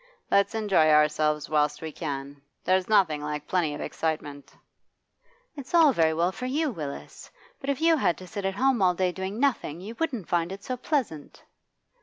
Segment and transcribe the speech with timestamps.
[0.31, 2.41] Let's enjoy ourselves whilst we can.
[2.63, 4.51] There's nothing like plenty of excitement.'
[5.55, 7.29] 'It's all very well for you, Willis.
[7.59, 10.51] But if you had to sit at home all day doing nothing, you wouldn't find
[10.51, 11.43] it so pleasant.